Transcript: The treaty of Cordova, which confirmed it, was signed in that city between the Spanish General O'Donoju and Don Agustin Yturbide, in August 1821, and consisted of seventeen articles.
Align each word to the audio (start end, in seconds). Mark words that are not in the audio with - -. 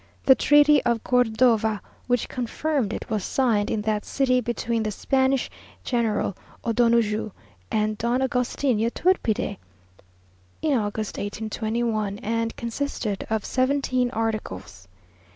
The 0.25 0.33
treaty 0.33 0.81
of 0.81 1.03
Cordova, 1.03 1.79
which 2.07 2.27
confirmed 2.27 2.91
it, 2.91 3.07
was 3.11 3.23
signed 3.23 3.69
in 3.69 3.83
that 3.83 4.03
city 4.03 4.41
between 4.41 4.81
the 4.81 4.89
Spanish 4.89 5.47
General 5.83 6.35
O'Donoju 6.65 7.31
and 7.69 7.99
Don 7.99 8.19
Agustin 8.19 8.79
Yturbide, 8.79 9.59
in 10.63 10.73
August 10.75 11.19
1821, 11.19 12.17
and 12.23 12.55
consisted 12.55 13.27
of 13.29 13.45
seventeen 13.45 14.09
articles. 14.09 14.87